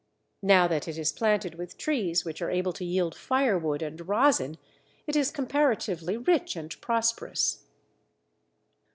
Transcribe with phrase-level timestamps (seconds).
[0.41, 4.57] Now that it is planted with trees which are able to yield firewood and rosin,
[5.05, 7.65] it is comparatively rich and prosperous.